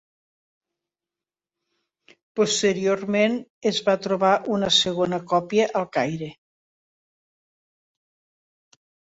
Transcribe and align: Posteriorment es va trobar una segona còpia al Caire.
Posteriorment 2.39 3.37
es 3.73 3.81
va 3.89 3.95
trobar 4.07 4.33
una 4.57 4.71
segona 4.79 5.21
còpia 5.35 5.69
al 5.83 5.89
Caire. 5.99 6.31